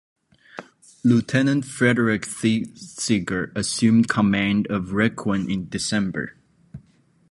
Lieutenant 1.03 1.63
Frederick 1.63 2.25
Thesiger 2.25 3.51
assumed 3.55 4.07
command 4.09 4.65
of 4.65 4.93
"Requin" 4.93 5.47
in 5.47 5.69
December. 5.69 6.37